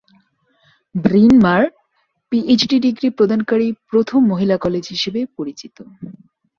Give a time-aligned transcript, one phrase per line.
[0.95, 1.63] Brin Mawr
[2.31, 5.75] PhD degree প্রদানকারী প্রথম মহিলা কলেজ হিসেবে পরিচিত।